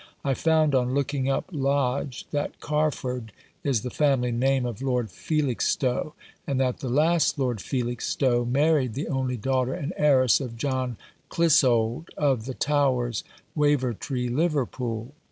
I 0.25 0.33
found 0.33 0.73
on 0.73 0.95
looking 0.95 1.29
up 1.29 1.45
Lodge 1.51 2.25
that 2.31 2.59
Carford 2.59 3.31
is 3.63 3.83
the 3.83 3.91
family 3.91 4.31
name 4.31 4.65
of 4.65 4.81
Lord 4.81 5.11
Felixstowe, 5.11 6.15
and 6.47 6.59
that 6.59 6.79
the 6.79 6.89
last 6.89 7.37
Lord 7.37 7.61
Felixstowe 7.61 8.43
married 8.45 8.95
the 8.95 9.07
only 9.09 9.37
daughter 9.37 9.75
and 9.75 9.93
heiress 9.95 10.41
of 10.41 10.57
John 10.57 10.97
Clissold, 11.29 12.09
of 12.17 12.45
the 12.45 12.55
Towers, 12.55 13.23
Wavertree, 13.55 14.27
Liverpool. 14.29 15.13